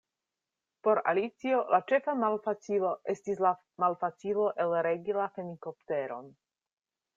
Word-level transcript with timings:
Por 0.87 1.01
Alicio 1.11 1.59
la 1.73 1.79
ĉefa 1.91 2.15
malfacilo 2.21 2.95
estis 3.15 3.45
la 3.47 3.53
malfacilo 3.85 4.49
elregi 4.67 5.19
la 5.21 5.31
fenikopteron. 5.37 6.37